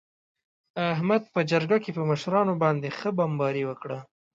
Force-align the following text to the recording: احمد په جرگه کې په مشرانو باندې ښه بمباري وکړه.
احمد 0.93 1.23
په 1.33 1.39
جرگه 1.49 1.77
کې 1.83 1.91
په 1.97 2.03
مشرانو 2.09 2.53
باندې 2.63 2.95
ښه 2.97 3.09
بمباري 3.17 3.63
وکړه. 3.65 3.99